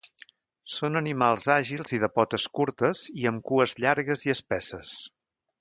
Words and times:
Són 0.75 0.99
animals 1.01 1.45
àgils 1.57 1.93
i 1.97 2.01
de 2.05 2.09
potes 2.17 2.47
curtes, 2.61 3.05
i 3.25 3.31
amb 3.33 3.47
cues 3.51 3.79
llargues 3.85 4.29
i 4.29 4.37
espesses. 4.39 4.99